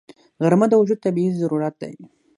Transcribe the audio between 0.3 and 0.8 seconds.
غرمه د